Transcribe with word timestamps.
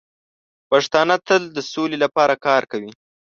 پښتانه 0.69 1.15
تل 1.27 1.41
د 1.55 1.57
سولې 1.71 1.97
لپاره 2.03 2.35
کار 2.45 2.63
کوي. 2.71 2.91